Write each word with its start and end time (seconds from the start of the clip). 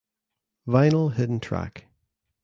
Vinyl 0.67 1.11
hidden 1.13 1.39
track 1.39 1.85